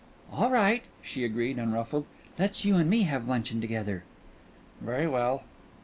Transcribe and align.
"All 0.33 0.49
right," 0.49 0.81
she 1.03 1.23
agreed, 1.23 1.59
unruffled. 1.59 2.07
"Let's 2.39 2.65
you 2.65 2.75
and 2.77 2.89
me 2.89 3.03
have 3.03 3.27
luncheon 3.27 3.61
together." 3.61 4.03
"Very 4.81 5.05
well." 5.05 5.43